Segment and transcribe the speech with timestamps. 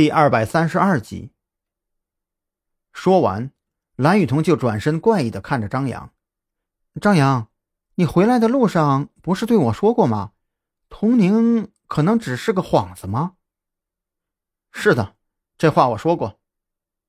[0.00, 1.30] 第二百三十二集。
[2.90, 3.52] 说完，
[3.96, 6.14] 蓝雨桐就转身怪异的看着张扬
[7.02, 7.50] ：“张扬，
[7.96, 10.32] 你回来的路上不是对我说过吗？
[10.88, 13.34] 童宁可能只是个幌子吗
[14.72, 15.16] ？”“是的，
[15.58, 16.40] 这话我说过。”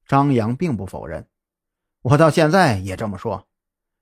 [0.06, 1.30] 张扬并不否认
[2.04, 3.48] ，“我到现在也这么说，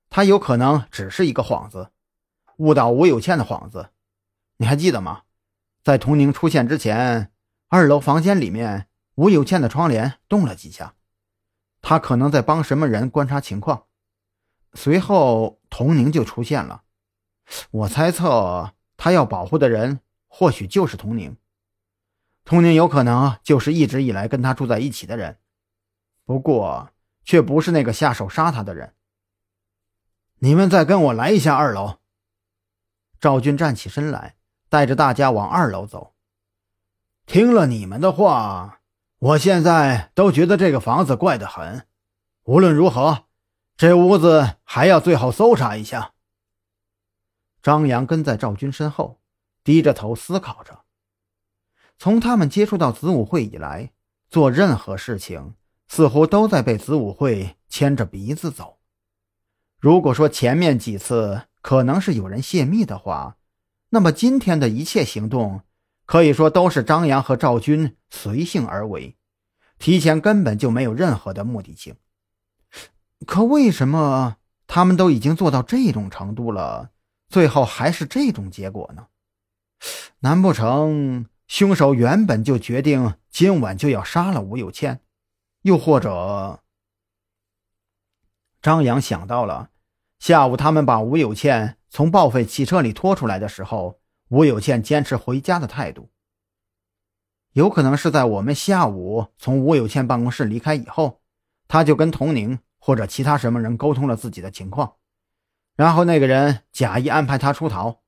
[0.08, 1.92] 他有可能只是一个幌子，
[2.56, 3.90] 误导吴有倩的幌子。
[4.56, 5.22] 你还记得吗？
[5.84, 7.30] 在童宁出现之前。”
[7.72, 10.96] 二楼房间里面，吴有倩的窗帘动了几下，
[11.80, 13.84] 他可能在帮什么人观察情况。
[14.74, 16.82] 随后，童宁就出现了。
[17.70, 21.36] 我猜测，他要保护的人或许就是童宁。
[22.44, 25.38] 童宁有可能就是一直以来跟他住在一起的人，
[26.24, 26.90] 不过
[27.22, 28.96] 却不是那个下手杀他的人。
[30.40, 32.00] 你们再跟我来一下二楼。
[33.20, 34.34] 赵军站起身来，
[34.68, 36.16] 带着大家往二楼走。
[37.32, 38.80] 听了你们的话，
[39.20, 41.86] 我现在都觉得这个房子怪得很。
[42.42, 43.26] 无论如何，
[43.76, 46.14] 这屋子还要最好搜查一下。
[47.62, 49.20] 张扬跟在赵军身后，
[49.62, 50.80] 低着头思考着。
[52.00, 53.92] 从他们接触到子午会以来，
[54.28, 55.54] 做任何事情
[55.86, 58.80] 似乎都在被子午会牵着鼻子走。
[59.78, 63.36] 如果说前面几次可能是有人泄密的话，
[63.90, 65.62] 那么今天的一切行动。
[66.10, 69.16] 可以说都是张扬和赵军随性而为，
[69.78, 71.94] 提前根本就没有任何的目的性。
[73.24, 76.90] 可为什么他们都已经做到这种程度了，
[77.28, 79.06] 最后还是这种结果呢？
[80.18, 85.02] 难不成凶手原本就决定今晚就要杀了吴有倩？
[85.62, 86.58] 又或者，
[88.60, 89.70] 张扬想到了
[90.18, 93.99] 下午他们把吴有倩从报废汽车里拖出来的时候。
[94.30, 96.08] 吴有倩坚持回家的态度，
[97.52, 101.20] 有可能是在我们下午从吴有倩办公室离开以后，
[101.66, 104.94] 他就跟童宁或者其他什么人沟通了自己的情况，
[105.74, 108.02] 然后那个人假意安排他出逃，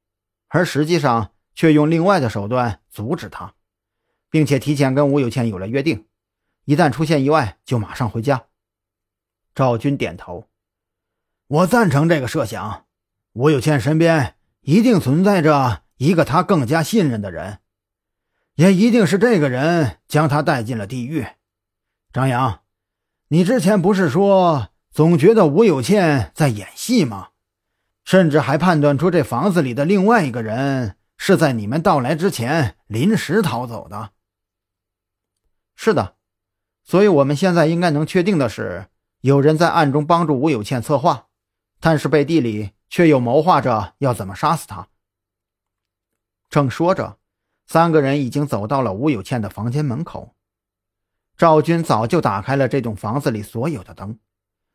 [0.47, 3.55] 而实际上却用另外的手段阻止他，
[4.31, 6.07] 并且提前跟吴有倩有了约定，
[6.67, 8.45] 一旦出现意外就马上回家。
[9.57, 10.49] 赵军点头，
[11.49, 12.87] 我赞成这个设想。
[13.33, 15.82] 吴有倩身边一定存在着。
[16.03, 17.61] 一个他更加信任的人，
[18.57, 21.25] 也一定是这个人将他带进了地狱。
[22.13, 22.63] 张扬，
[23.29, 27.29] 你之前不是说总觉得吴有倩在演戏吗？
[28.05, 34.11] 甚至还判断出这房子里的另外一个人是在你们到来之前临时逃走的。
[35.77, 36.17] 是的，
[36.83, 38.87] 所以我们现在应该能确定的是，
[39.21, 41.29] 有人在暗中帮助吴有倩策划，
[41.79, 44.89] 但是背地里却又谋划着要怎么杀死他。
[46.53, 47.19] 正说着，
[47.67, 50.37] 三个人已经走到了吴有倩的房间门口。
[51.39, 54.19] 赵军早就打开了这栋房子里所有的灯，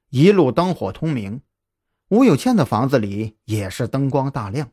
[0.09, 1.43] 一路灯火通明。
[2.09, 4.71] 吴有倩的房子里也是灯光大亮。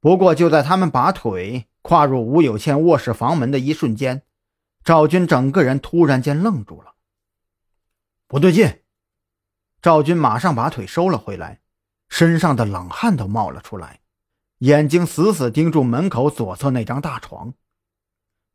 [0.00, 4.22] 不过，就在他们把腿跨入吴有倩卧室房门的一瞬间，
[4.82, 6.94] 赵军整个人突然间愣住了。
[8.26, 8.80] 不对劲！
[9.82, 11.60] 赵军马上把腿收了回来，
[12.08, 14.00] 身上的冷汗都冒了出来。
[14.60, 17.54] 眼睛死死盯住门口左侧那张大床，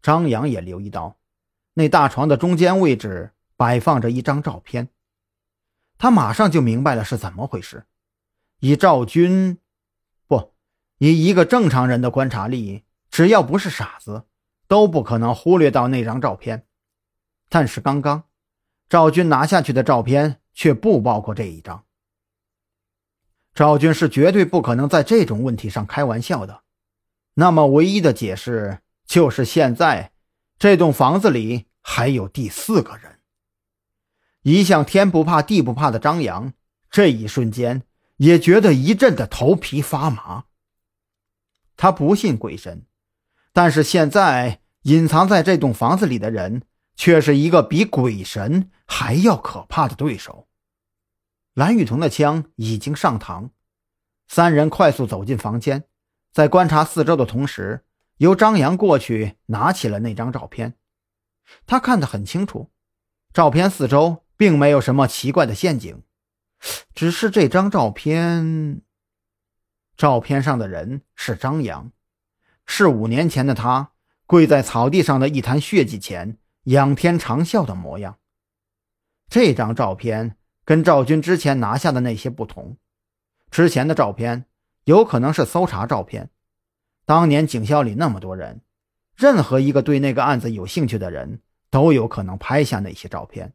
[0.03, 1.17] 张扬也留意到，
[1.73, 4.89] 那大床的中间位置摆放着一张照片。
[5.97, 7.85] 他马上就明白了是怎么回事。
[8.59, 9.57] 以赵军，
[10.27, 10.53] 不，
[10.99, 14.25] 以一个正常人的观察力，只要不是傻子，
[14.67, 16.67] 都不可能忽略到那张照片。
[17.49, 18.25] 但是刚刚，
[18.87, 21.83] 赵军拿下去的照片却不包括这一张。
[23.55, 26.63] 赵军是绝对不可能在这种问题上开玩笑的，
[27.35, 30.11] 那么唯一的解释就是现在
[30.59, 33.19] 这栋房子里还有第四个人。
[34.41, 36.51] 一向天不怕地不怕的张扬，
[36.91, 37.83] 这一瞬间
[38.17, 40.43] 也觉得一阵的头皮发麻。
[41.77, 42.85] 他不信鬼神，
[43.53, 46.63] 但是现在隐藏在这栋房子里的人，
[46.97, 50.44] 却是一个比鬼神还要可怕的对手。
[51.55, 53.51] 蓝雨桐的枪已经上膛，
[54.27, 55.85] 三人快速走进房间，
[56.33, 57.85] 在观察四周的同时，
[58.17, 60.73] 由张扬过去拿起了那张照片。
[61.65, 62.73] 他看得很清楚，
[63.31, 66.03] 照片四周并没有什么奇怪的陷阱，
[66.93, 68.81] 只是这张照片，
[69.95, 71.89] 照片上的人是张扬，
[72.65, 73.93] 是五年前的他
[74.25, 78.19] 跪在草地上的一滩血迹前仰天长啸的模样。
[79.29, 80.35] 这张照片。
[80.65, 82.75] 跟赵军之前拿下的那些不同，
[83.51, 84.45] 之前的照片
[84.83, 86.31] 有可能是搜查照片。
[87.05, 88.61] 当年警校里那么多人，
[89.15, 93.53] 任何一个对那个案子有兴趣的人都有可能拍下那些照片，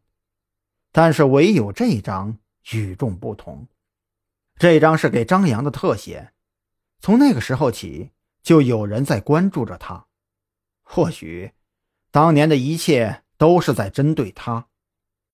[0.93, 2.39] 但是唯有这张
[2.71, 3.67] 与众不同。
[4.57, 6.33] 这张是给张扬的特写，
[7.01, 8.11] 从那个时候起，
[8.43, 10.07] 就有人在关注着他。
[10.83, 11.53] 或许，
[12.13, 14.67] 当年的一切都是在针对他。